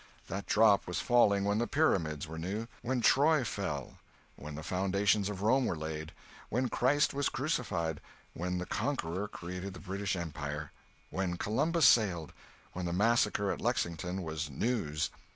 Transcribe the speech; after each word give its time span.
That 0.29 0.47
drop 0.47 0.87
was 0.87 0.99
falling 0.99 1.45
when 1.45 1.59
the 1.59 1.67
Pyramids 1.67 2.25
were 2.27 2.39
new; 2.39 2.67
when 2.81 3.01
Troy 3.01 3.43
fell; 3.43 3.99
when 4.35 4.55
the 4.55 4.63
foundations 4.63 5.29
of 5.29 5.43
Rome 5.43 5.67
were 5.67 5.75
laid; 5.77 6.11
when 6.49 6.69
Christ 6.69 7.13
was 7.13 7.29
crucified; 7.29 8.01
when 8.33 8.57
the 8.57 8.65
Conqueror 8.65 9.27
created 9.27 9.75
the 9.75 9.79
British 9.79 10.15
empire; 10.15 10.71
when 11.11 11.37
Columbus 11.37 11.85
sailed; 11.85 12.33
when 12.73 12.87
the 12.87 12.93
massacre 12.93 13.51
at 13.51 13.61
Lexington 13.61 14.23
was 14.23 14.49
"news." 14.49 15.11